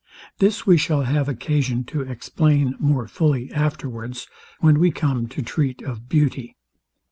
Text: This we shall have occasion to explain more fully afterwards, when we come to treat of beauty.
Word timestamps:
This 0.39 0.65
we 0.65 0.77
shall 0.77 1.03
have 1.03 1.29
occasion 1.29 1.83
to 1.83 2.01
explain 2.01 2.73
more 2.79 3.07
fully 3.07 3.51
afterwards, 3.51 4.25
when 4.59 4.79
we 4.79 4.89
come 4.89 5.27
to 5.27 5.43
treat 5.43 5.83
of 5.83 6.09
beauty. 6.09 6.55